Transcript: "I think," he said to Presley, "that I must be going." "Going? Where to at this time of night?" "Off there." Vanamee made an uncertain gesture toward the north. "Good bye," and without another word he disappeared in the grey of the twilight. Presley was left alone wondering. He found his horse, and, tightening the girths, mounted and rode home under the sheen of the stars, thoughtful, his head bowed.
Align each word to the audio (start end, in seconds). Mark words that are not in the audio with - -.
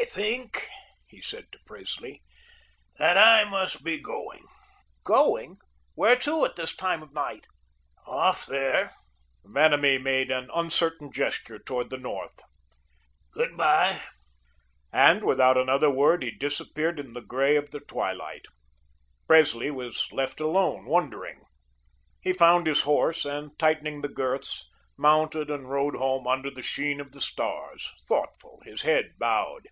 "I 0.00 0.10
think," 0.20 0.66
he 1.06 1.20
said 1.20 1.52
to 1.52 1.58
Presley, 1.66 2.22
"that 2.98 3.18
I 3.18 3.44
must 3.44 3.84
be 3.84 3.98
going." 4.00 4.46
"Going? 5.04 5.58
Where 5.94 6.16
to 6.20 6.44
at 6.46 6.56
this 6.56 6.74
time 6.74 7.02
of 7.02 7.12
night?" 7.12 7.46
"Off 8.06 8.46
there." 8.46 8.94
Vanamee 9.44 9.98
made 9.98 10.30
an 10.30 10.48
uncertain 10.54 11.12
gesture 11.12 11.58
toward 11.58 11.90
the 11.90 11.98
north. 11.98 12.40
"Good 13.32 13.56
bye," 13.56 14.00
and 14.92 15.24
without 15.24 15.58
another 15.58 15.90
word 15.90 16.22
he 16.22 16.30
disappeared 16.30 16.98
in 16.98 17.12
the 17.12 17.20
grey 17.20 17.56
of 17.56 17.70
the 17.70 17.80
twilight. 17.80 18.46
Presley 19.26 19.70
was 19.70 20.08
left 20.10 20.40
alone 20.40 20.86
wondering. 20.86 21.42
He 22.20 22.32
found 22.32 22.66
his 22.66 22.82
horse, 22.82 23.24
and, 23.24 23.56
tightening 23.58 24.00
the 24.00 24.08
girths, 24.08 24.70
mounted 24.96 25.50
and 25.50 25.68
rode 25.70 25.94
home 25.96 26.26
under 26.26 26.50
the 26.50 26.62
sheen 26.62 26.98
of 26.98 27.12
the 27.12 27.20
stars, 27.20 27.92
thoughtful, 28.08 28.60
his 28.64 28.82
head 28.82 29.10
bowed. 29.18 29.66